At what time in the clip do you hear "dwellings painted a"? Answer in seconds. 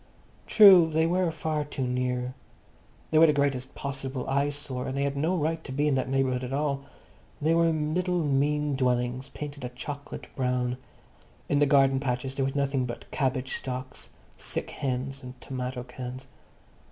8.75-9.69